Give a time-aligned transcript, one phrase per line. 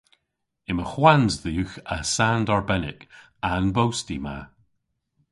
[0.69, 3.01] Yma hwans dhywgh a sand arbennik
[3.49, 4.37] a'n bosti ma.